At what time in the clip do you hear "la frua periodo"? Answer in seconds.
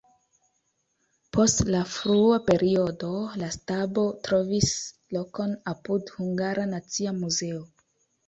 1.73-3.09